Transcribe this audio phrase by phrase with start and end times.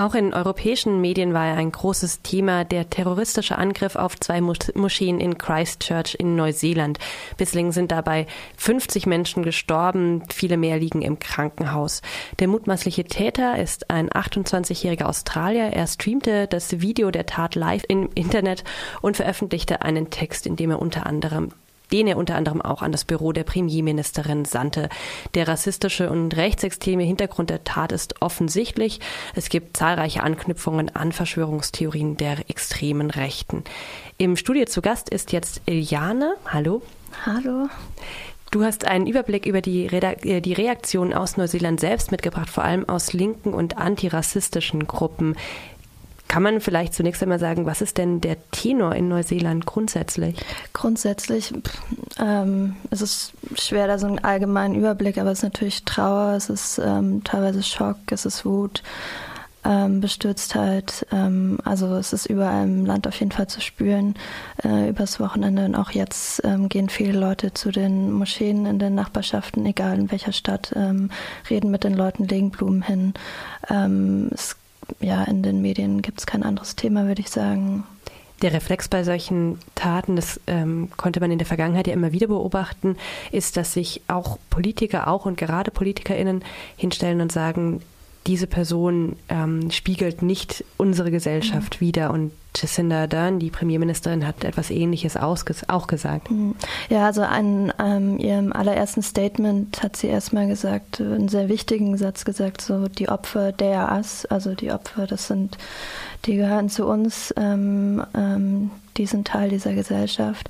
[0.00, 5.36] Auch in europäischen Medien war ein großes Thema, der terroristische Angriff auf zwei Moscheen in
[5.36, 6.98] Christchurch in Neuseeland.
[7.36, 8.26] Bislang sind dabei
[8.56, 12.00] 50 Menschen gestorben, viele mehr liegen im Krankenhaus.
[12.38, 15.64] Der mutmaßliche Täter ist ein 28-jähriger Australier.
[15.64, 18.64] Er streamte das Video der Tat live im Internet
[19.02, 21.50] und veröffentlichte einen Text, in dem er unter anderem
[21.92, 24.88] den er unter anderem auch an das Büro der Premierministerin sandte.
[25.34, 29.00] Der rassistische und rechtsextreme Hintergrund der Tat ist offensichtlich.
[29.34, 33.64] Es gibt zahlreiche Anknüpfungen an Verschwörungstheorien der extremen Rechten.
[34.18, 36.34] Im Studio zu Gast ist jetzt Iliane.
[36.46, 36.82] Hallo.
[37.26, 37.68] Hallo.
[38.50, 42.88] Du hast einen Überblick über die, äh, die Reaktionen aus Neuseeland selbst mitgebracht, vor allem
[42.88, 45.36] aus linken und antirassistischen Gruppen.
[46.30, 50.36] Kann man vielleicht zunächst einmal sagen, was ist denn der Tenor in Neuseeland grundsätzlich?
[50.72, 51.52] Grundsätzlich
[52.20, 56.48] ähm, es ist schwer, da so einen allgemeinen Überblick, aber es ist natürlich Trauer, es
[56.48, 58.84] ist ähm, teilweise Schock, es ist Wut,
[59.64, 61.04] ähm, Bestürztheit.
[61.10, 64.14] Ähm, also es ist überall im Land auf jeden Fall zu spüren.
[64.62, 68.94] Äh, übers Wochenende und auch jetzt ähm, gehen viele Leute zu den Moscheen in den
[68.94, 71.10] Nachbarschaften, egal in welcher Stadt, ähm,
[71.50, 73.14] reden mit den Leuten, legen Blumen hin.
[73.68, 74.59] Ähm, es
[75.00, 77.84] ja, in den Medien gibt es kein anderes Thema, würde ich sagen.
[78.42, 82.26] Der Reflex bei solchen Taten, das ähm, konnte man in der Vergangenheit ja immer wieder
[82.26, 82.96] beobachten,
[83.32, 86.42] ist, dass sich auch Politiker, auch und gerade PolitikerInnen
[86.76, 87.82] hinstellen und sagen,
[88.26, 91.86] diese Person ähm, spiegelt nicht unsere Gesellschaft mhm.
[91.86, 96.30] wider und Jacinda Ardern, die Premierministerin, hat etwas Ähnliches auch gesagt.
[96.30, 96.54] Mhm.
[96.88, 102.24] Ja, also in ähm, ihrem allerersten Statement hat sie erstmal gesagt, einen sehr wichtigen Satz
[102.24, 105.58] gesagt, so die Opfer der us, also die Opfer, das sind,
[106.26, 110.48] die gehören zu uns, ähm, ähm, die sind Teil dieser Gesellschaft.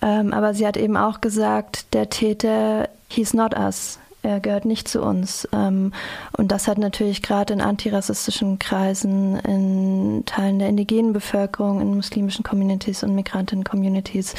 [0.00, 4.88] Ähm, aber sie hat eben auch gesagt, der Täter, he's not us, er gehört nicht
[4.88, 5.48] zu uns.
[5.52, 5.92] Ähm,
[6.36, 12.44] und das hat natürlich gerade in antirassistischen Kreisen, in Teilen der indigenen Bevölkerung, in muslimischen
[12.44, 14.34] Communities und Migranten-Communities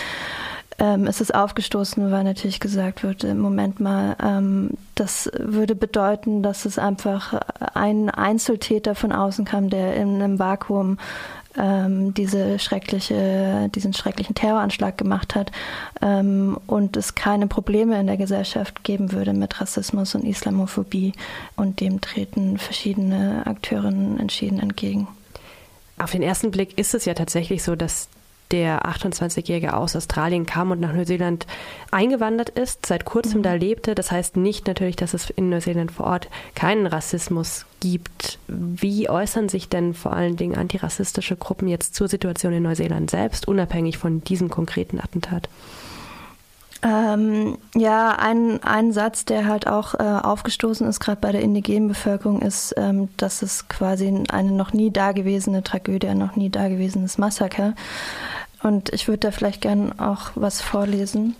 [0.79, 6.43] ähm, ist es aufgestoßen, weil natürlich gesagt wird, im Moment mal, ähm, das würde bedeuten,
[6.43, 7.39] dass es einfach
[7.73, 10.97] ein Einzeltäter von außen kam, der in einem Vakuum
[11.57, 15.51] ähm, diese schreckliche, diesen schrecklichen Terroranschlag gemacht hat
[16.01, 21.13] ähm, und es keine Probleme in der Gesellschaft geben würde mit Rassismus und Islamophobie.
[21.55, 25.07] Und dem treten verschiedene Akteurinnen entschieden entgegen.
[25.97, 28.07] Auf den ersten Blick ist es ja tatsächlich so, dass
[28.53, 31.47] der 28-Jährige aus Australien kam und nach Neuseeland
[31.89, 33.43] eingewandert ist, seit kurzem mhm.
[33.43, 33.95] da lebte.
[33.95, 38.37] Das heißt nicht natürlich, dass es in Neuseeland vor Ort keinen Rassismus gibt.
[38.47, 43.47] Wie äußern sich denn vor allen Dingen antirassistische Gruppen jetzt zur Situation in Neuseeland selbst,
[43.47, 45.49] unabhängig von diesem konkreten Attentat?
[46.83, 51.87] Ähm, ja, ein, ein Satz, der halt auch äh, aufgestoßen ist, gerade bei der indigenen
[51.87, 57.17] Bevölkerung, ist, ähm, dass es quasi eine noch nie dagewesene Tragödie, ein noch nie dagewesenes
[57.17, 57.73] Massaker
[58.63, 61.35] und ich würde da vielleicht gern auch was vorlesen,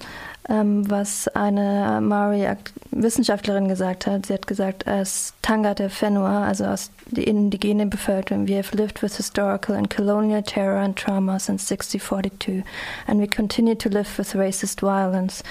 [0.50, 4.26] ähm, was eine Maori-Wissenschaftlerin gesagt hat.
[4.26, 9.16] Sie hat gesagt, als Tangata Whenua, also aus der indigenen Bevölkerung, we have lived with
[9.16, 12.64] historical and colonial terror and trauma since 1642,
[13.08, 15.44] and we continue to live with racist violence.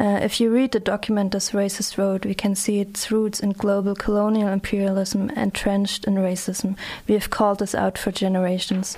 [0.00, 3.52] Uh, if you read the document This Racist Road, we can see its roots in
[3.52, 6.76] global colonial imperialism entrenched in racism.
[7.06, 8.96] We have called this out for generations.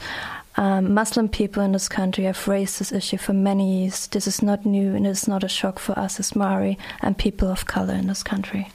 [0.59, 4.09] Um, Muslim people in this country have raised this issue for many years.
[4.09, 7.17] This is not new and it is not a shock for us as Maori and
[7.17, 8.67] people of color in this country.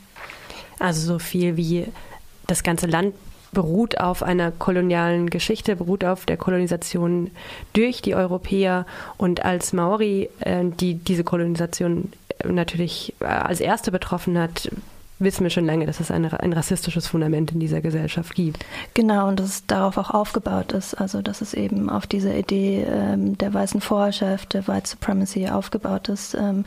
[0.79, 1.87] Also so viel wie
[2.47, 3.15] das ganze Land
[3.51, 7.31] beruht auf einer kolonialen Geschichte, beruht auf der Kolonisation
[7.73, 8.85] durch die Europäer
[9.17, 12.13] und als Maori, äh, die diese Kolonisation
[12.45, 14.69] natürlich äh, als erste betroffen hat,
[15.21, 18.65] wissen wir schon lange, dass es eine, ein rassistisches Fundament in dieser Gesellschaft gibt.
[18.93, 20.95] Genau, und dass es darauf auch aufgebaut ist.
[20.95, 26.09] Also, dass es eben auf dieser Idee ähm, der weißen Vorherrschaft, der White Supremacy aufgebaut
[26.09, 26.65] ist, ähm,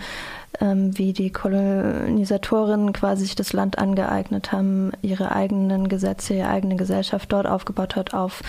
[0.61, 6.77] ähm, wie die Kolonisatorinnen quasi sich das Land angeeignet haben, ihre eigenen Gesetze, ihre eigene
[6.77, 8.43] Gesellschaft dort aufgebaut hat, auf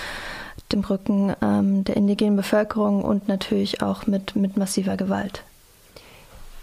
[0.71, 5.43] dem Rücken ähm, der indigenen Bevölkerung und natürlich auch mit, mit massiver Gewalt.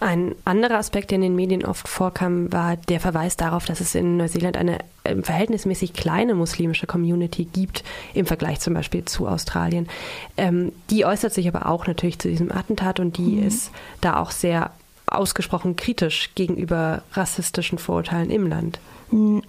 [0.03, 3.95] Ein anderer Aspekt, der in den Medien oft vorkam, war der Verweis darauf, dass es
[3.95, 9.89] in Neuseeland eine äh, verhältnismäßig kleine muslimische Community gibt, im Vergleich zum Beispiel zu Australien.
[10.37, 13.47] Ähm, die äußert sich aber auch natürlich zu diesem Attentat und die mhm.
[13.47, 13.71] ist
[14.01, 14.73] da auch sehr
[15.07, 18.81] ausgesprochen kritisch gegenüber rassistischen Vorurteilen im Land.
[19.13, 19.45] Mhm.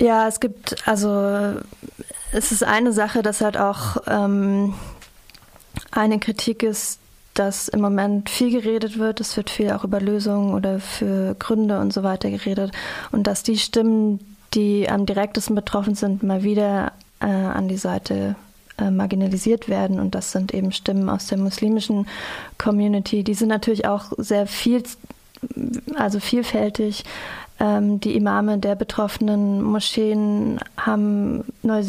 [0.00, 1.54] Ja, es gibt, also
[2.32, 4.74] es ist eine Sache, dass halt auch ähm,
[5.92, 6.98] eine Kritik ist,
[7.38, 9.20] dass im Moment viel geredet wird.
[9.20, 12.72] Es wird viel auch über Lösungen oder für Gründe und so weiter geredet.
[13.12, 14.20] Und dass die Stimmen,
[14.54, 18.36] die am direktesten betroffen sind, mal wieder äh, an die Seite
[18.78, 20.00] äh, marginalisiert werden.
[20.00, 22.06] Und das sind eben Stimmen aus der muslimischen
[22.58, 23.22] Community.
[23.22, 24.82] Die sind natürlich auch sehr viel,
[25.94, 27.04] also vielfältig.
[27.58, 31.44] Ähm, die Imame der betroffenen Moscheen haben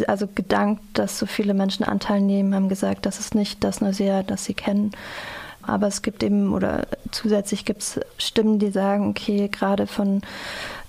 [0.08, 4.24] also gedankt, dass so viele Menschen Anteil nehmen, haben gesagt, das ist nicht das Nausea,
[4.24, 4.92] das sie kennen.
[5.68, 10.22] Aber es gibt eben, oder zusätzlich gibt es Stimmen, die sagen, okay, gerade von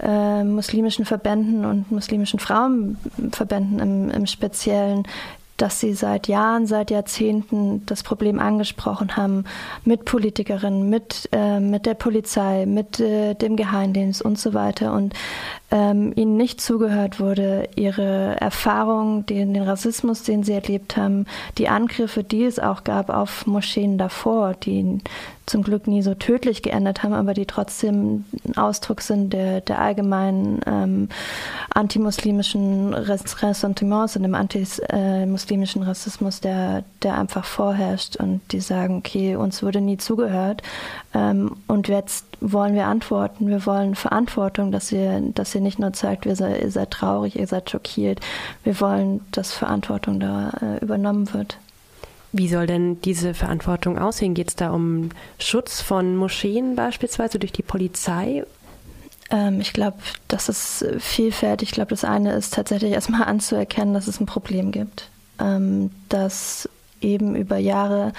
[0.01, 5.07] äh, muslimischen Verbänden und muslimischen Frauenverbänden im, im Speziellen
[5.59, 9.45] dass sie seit Jahren, seit Jahrzehnten das Problem angesprochen haben
[9.85, 15.15] mit Politikerinnen, mit, äh, mit der Polizei, mit äh, dem Geheimdienst und so weiter und
[15.71, 21.27] ähm, ihnen nicht zugehört wurde, ihre Erfahrungen, den, den Rassismus, den sie erlebt haben,
[21.59, 25.01] die Angriffe, die es auch gab auf Moscheen davor, die
[25.45, 29.81] zum Glück nie so tödlich geendet haben, aber die trotzdem ein Ausdruck sind der, der
[29.81, 31.09] allgemeinen ähm,
[31.79, 39.63] antimuslimischen Ressentiments und dem antimuslimischen Rassismus, der, der einfach vorherrscht und die sagen, okay, uns
[39.63, 40.63] wurde nie zugehört
[41.15, 45.93] ähm, und jetzt wollen wir antworten, wir wollen Verantwortung, dass ihr, dass ihr nicht nur
[45.93, 48.19] zeigt, ihr seid, ihr seid traurig, ihr seid schockiert,
[48.65, 51.59] wir wollen, dass Verantwortung da äh, übernommen wird.
[52.33, 54.35] Wie soll denn diese Verantwortung aussehen?
[54.35, 58.45] Geht es da um Schutz von Moscheen beispielsweise durch die Polizei?
[59.31, 59.99] Ähm, ich glaube,
[60.29, 61.71] das ist vielfältig.
[61.71, 65.09] Ich glaube, das eine ist tatsächlich erstmal anzuerkennen, dass es ein Problem gibt.
[65.41, 66.69] Ähm, dass
[67.01, 68.13] eben über Jahre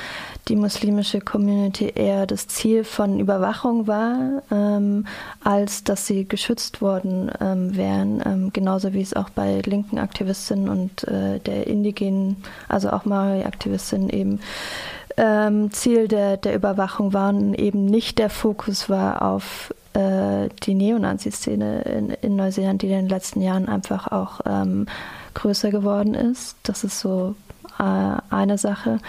[0.47, 5.05] die muslimische Community eher das Ziel von Überwachung war, ähm,
[5.43, 8.21] als dass sie geschützt worden ähm, wären.
[8.25, 14.09] Ähm, genauso wie es auch bei linken Aktivistinnen und äh, der indigenen, also auch Maori-Aktivistinnen
[14.09, 14.39] eben
[15.17, 21.81] ähm, Ziel der, der Überwachung waren, eben nicht der Fokus war auf äh, die Neonazi-Szene
[21.81, 24.85] in, in, Neuseeland, die in den letzten Jahren einfach auch ähm,
[25.33, 26.57] größer geworden ist.
[26.63, 27.35] Das ist so
[27.79, 28.99] äh, eine Sache.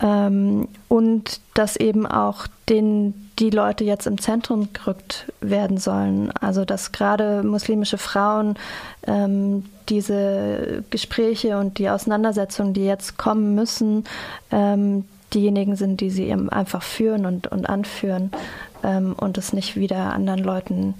[0.00, 6.32] Ähm, und dass eben auch den, die Leute jetzt im Zentrum gerückt werden sollen.
[6.40, 8.56] Also dass gerade muslimische Frauen
[9.06, 14.04] ähm, diese Gespräche und die Auseinandersetzungen, die jetzt kommen müssen,
[14.50, 15.04] ähm,
[15.34, 18.30] diejenigen sind, die sie eben einfach führen und, und anführen
[18.82, 20.94] ähm, und es nicht wieder anderen Leuten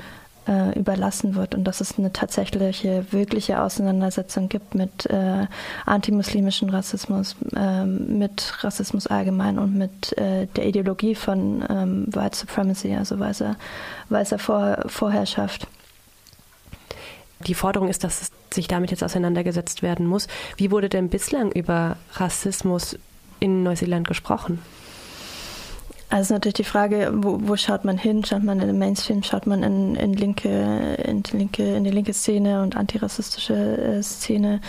[0.48, 5.46] äh, überlassen wird und dass es eine tatsächliche, wirkliche Auseinandersetzung gibt mit äh,
[5.86, 12.94] antimuslimischen Rassismus, äh, mit Rassismus allgemein und mit äh, der Ideologie von ähm, White Supremacy,
[12.94, 13.56] also weißer,
[14.08, 15.68] weißer Vor Vorherrschaft.
[17.46, 20.28] Die Forderung ist, dass sich damit jetzt auseinandergesetzt werden muss.
[20.56, 22.96] Wie wurde denn bislang über Rassismus
[23.42, 24.60] in Neuseeland gesprochen?
[26.12, 28.22] Also natürlich die Frage, wo, wo, schaut man hin?
[28.22, 31.90] Schaut man in den Mainstream, schaut man in, in, linke, in, die linke, in die
[31.90, 34.60] linke Szene und antirassistische äh, Szene?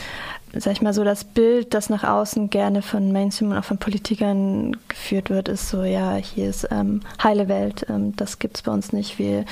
[0.55, 3.77] Sag ich mal so, das Bild, das nach außen gerne von Mainstream und auch von
[3.77, 8.71] Politikern geführt wird, ist so, ja, hier ist ähm, heile Welt, ähm, das es bei
[8.71, 9.19] uns nicht.
[9.19, 9.43] Wir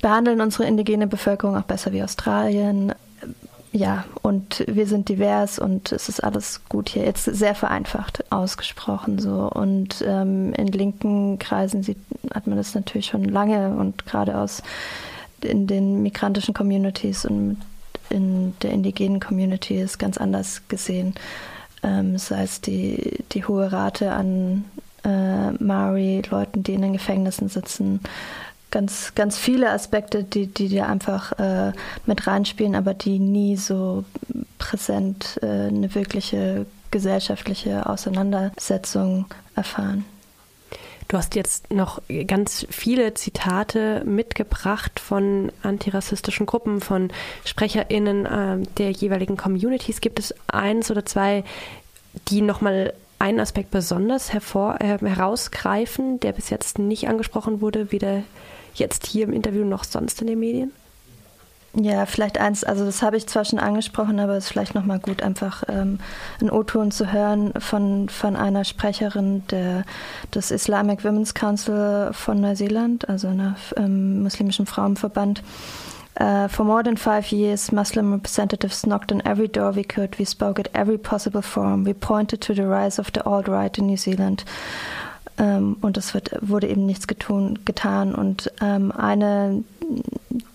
[0.00, 2.94] behandeln unsere indigene Bevölkerung auch besser wie Australien
[3.72, 7.04] ja, und wir sind divers und es ist alles gut hier.
[7.04, 9.48] Jetzt sehr vereinfacht ausgesprochen so.
[9.48, 11.98] Und ähm, in linken Kreisen sieht,
[12.34, 14.62] hat man das natürlich schon lange und gerade aus
[15.42, 17.58] in den migrantischen Communities und
[18.10, 21.14] in der indigenen Community ist ganz anders gesehen.
[21.84, 24.64] Ähm, das heißt, die, die hohe Rate an
[25.04, 28.00] äh, Maori-Leuten, die in den Gefängnissen sitzen,
[28.70, 31.72] ganz, ganz viele Aspekte, die, die dir einfach äh,
[32.06, 34.04] mit reinspielen, aber die nie so
[34.58, 40.04] präsent äh, eine wirkliche gesellschaftliche Auseinandersetzung erfahren.
[41.08, 47.10] Du hast jetzt noch ganz viele Zitate mitgebracht von antirassistischen Gruppen, von
[47.44, 50.00] SprecherInnen äh, der jeweiligen Communities.
[50.00, 51.42] Gibt es eins oder zwei,
[52.28, 58.22] die nochmal einen Aspekt besonders hervor, äh, herausgreifen, der bis jetzt nicht angesprochen wurde, weder
[58.74, 60.72] jetzt hier im Interview noch sonst in den Medien?
[61.74, 64.98] Ja, vielleicht eins, also das habe ich zwar schon angesprochen, aber es ist vielleicht nochmal
[64.98, 66.00] gut, einfach ähm,
[66.40, 69.84] einen O-Ton zu hören von, von einer Sprecherin der,
[70.34, 75.42] des Islamic Women's Council von Neuseeland, also einer ähm, muslimischen Frauenverband.
[76.18, 80.18] Uh, for more than five years, Muslim representatives knocked on every door we could.
[80.18, 81.86] We spoke at every possible forum.
[81.86, 84.44] We pointed to the rise of the alt-right in New Zealand.
[85.40, 88.14] Ähm, und es wird, wurde eben nichts getun, getan.
[88.14, 89.64] Und ähm, eine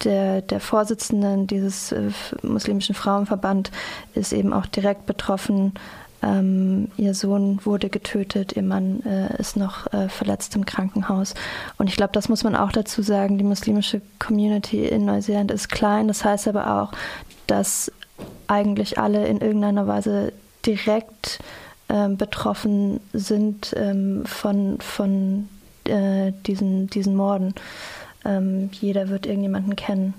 [0.03, 2.11] der, der Vorsitzenden dieses äh,
[2.43, 3.71] muslimischen Frauenverband
[4.13, 5.73] ist eben auch direkt betroffen.
[6.21, 11.33] Ähm, ihr Sohn wurde getötet, ihr Mann äh, ist noch äh, verletzt im Krankenhaus.
[11.77, 13.37] Und ich glaube, das muss man auch dazu sagen.
[13.39, 16.07] Die muslimische Community in Neuseeland ist klein.
[16.07, 16.91] Das heißt aber auch,
[17.47, 17.91] dass
[18.47, 20.31] eigentlich alle in irgendeiner Weise
[20.65, 21.39] direkt
[21.87, 25.49] äh, betroffen sind ähm, von, von
[25.85, 27.53] äh, diesen, diesen Morden.
[28.23, 30.13] Ähm, jeder wird irgendjemanden kennen.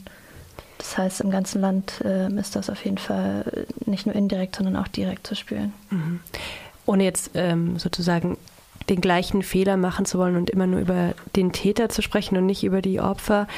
[0.79, 4.77] Das heißt, im ganzen Land äh, ist das auf jeden Fall nicht nur indirekt, sondern
[4.77, 5.73] auch direkt zu spüren.
[5.91, 6.21] Mhm.
[6.85, 8.37] Ohne jetzt ähm, sozusagen
[8.89, 12.47] den gleichen Fehler machen zu wollen und immer nur über den Täter zu sprechen und
[12.47, 13.49] nicht über die Opfer,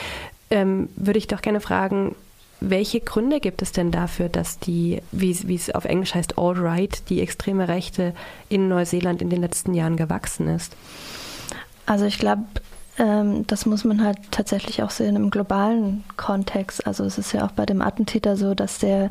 [0.50, 2.14] ähm, würde ich doch gerne fragen,
[2.60, 7.20] welche Gründe gibt es denn dafür, dass die, wie, es auf Englisch heißt, Alt-Right, die
[7.20, 8.14] extreme Rechte
[8.48, 10.74] in Neuseeland in den letzten Jahren gewachsen ist?
[11.86, 12.44] Also ich glaube,
[12.98, 16.86] ähm, das muss man halt tatsächlich auch sehen im globalen Kontext.
[16.86, 19.10] Also es ist ja auch bei dem Attentäter so, dass der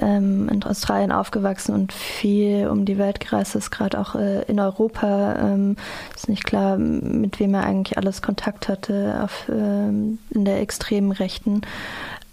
[0.00, 4.60] ähm, in Australien aufgewachsen und viel um die Welt gereist ist, gerade auch äh, in
[4.60, 5.36] Europa.
[5.36, 5.76] Ähm,
[6.14, 11.12] ist nicht klar, mit wem er eigentlich alles Kontakt hatte auf, ähm, in der extremen
[11.12, 11.62] Rechten.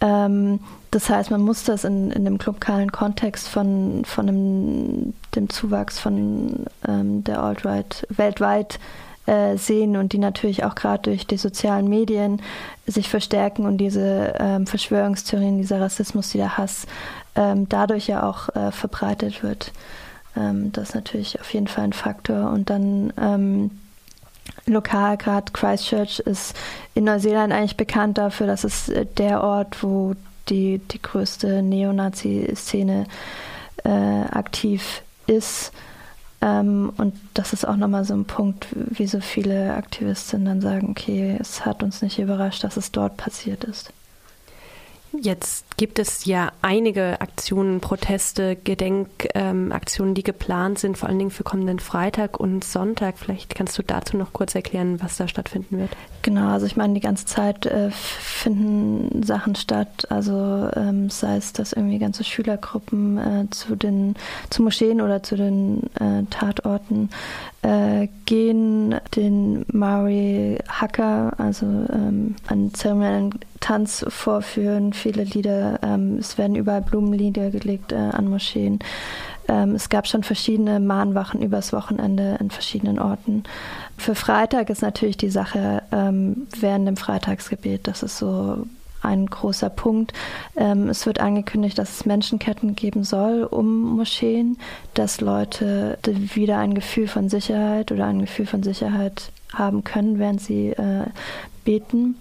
[0.06, 0.60] Ähm,
[0.92, 6.00] das heißt, man muss das in, in dem lokalen Kontext von, von dem, dem Zuwachs
[6.00, 8.80] von ähm, der Alt-Right weltweit
[9.26, 12.42] äh, sehen und die natürlich auch gerade durch die sozialen Medien
[12.86, 16.86] sich verstärken und diese ähm, Verschwörungstheorien, dieser Rassismus, dieser Hass
[17.36, 19.74] ähm, dadurch ja auch äh, verbreitet wird.
[20.38, 22.52] Ähm, das ist natürlich auf jeden Fall ein Faktor.
[22.52, 23.72] Und dann ähm,
[24.66, 26.56] lokal, gerade Christchurch ist
[26.94, 30.16] in Neuseeland eigentlich bekannt dafür, dass es äh, der Ort, wo
[30.50, 33.06] die, die größte Neonazi-Szene
[33.84, 35.72] äh, aktiv ist.
[36.42, 40.90] Ähm, und das ist auch nochmal so ein Punkt, wie so viele Aktivistinnen dann sagen,
[40.92, 43.92] okay, es hat uns nicht überrascht, dass es dort passiert ist.
[45.22, 51.32] Jetzt gibt es ja einige Aktionen, Proteste, Gedenkaktionen, ähm, die geplant sind, vor allen Dingen
[51.32, 53.18] für kommenden Freitag und Sonntag.
[53.18, 55.92] Vielleicht kannst du dazu noch kurz erklären, was da stattfinden wird.
[56.22, 60.08] Genau, also ich meine, die ganze Zeit äh, finden Sachen statt.
[60.10, 64.16] Also ähm, sei es, dass irgendwie ganze Schülergruppen äh, zu den
[64.50, 67.10] zu Moscheen oder zu den äh, Tatorten
[67.66, 75.80] äh, gehen, den Maori Hacker, also ähm, einen zeremoniellen Tanz vorführen, viele Lieder.
[75.82, 78.80] Ähm, es werden überall Blumenlieder gelegt äh, an Moscheen.
[79.48, 83.44] Ähm, es gab schon verschiedene Mahnwachen übers Wochenende in verschiedenen Orten.
[83.98, 87.88] Für Freitag ist natürlich die Sache ähm, während dem Freitagsgebet.
[87.88, 88.68] Das ist so
[89.06, 90.14] ein großer Punkt.
[90.56, 94.58] Ähm, es wird angekündigt, dass es Menschenketten geben soll um Moscheen,
[94.94, 100.42] dass Leute wieder ein Gefühl von Sicherheit oder ein Gefühl von Sicherheit haben können, während
[100.42, 101.06] sie äh,
[101.66, 102.16] beten.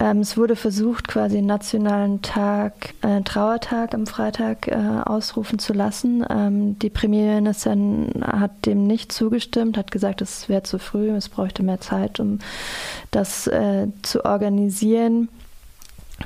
[0.00, 5.72] Ähm, es wurde versucht, quasi einen nationalen Tag, äh, Trauertag am Freitag äh, ausrufen zu
[5.72, 6.24] lassen.
[6.28, 11.62] Ähm, die Premierministerin hat dem nicht zugestimmt, hat gesagt, es wäre zu früh, es bräuchte
[11.62, 12.38] mehr Zeit, um
[13.10, 15.28] das äh, zu organisieren.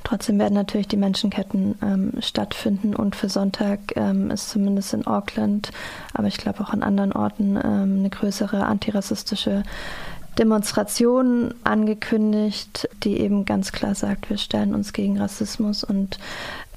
[0.05, 5.71] Trotzdem werden natürlich die Menschenketten ähm, stattfinden und für Sonntag ähm, ist zumindest in Auckland,
[6.15, 9.63] aber ich glaube auch an anderen Orten ähm, eine größere antirassistische
[10.39, 15.85] Demonstration angekündigt, die eben ganz klar sagt, wir stellen uns gegen Rassismus.
[15.85, 16.19] Und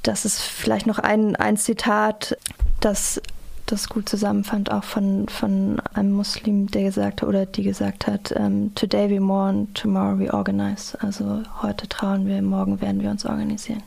[0.03, 2.37] das ist vielleicht noch ein, ein Zitat,
[2.81, 3.21] das
[3.65, 8.33] das gut zusammenfand, auch von, von einem Muslim, der gesagt hat oder die gesagt hat,
[8.35, 10.97] ähm, Today we mourn, tomorrow we organize.
[11.01, 13.83] Also heute trauen wir, morgen werden wir uns organisieren.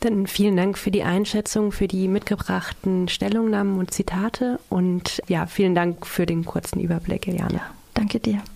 [0.00, 5.74] Dann vielen Dank für die Einschätzung, für die mitgebrachten Stellungnahmen und Zitate und ja, vielen
[5.74, 7.54] Dank für den kurzen Überblick, Eliane.
[7.54, 7.62] Ja,
[7.94, 8.40] danke dir.